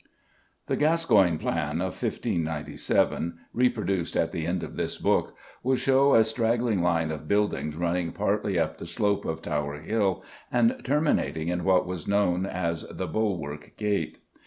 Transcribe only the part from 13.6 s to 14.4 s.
Gate.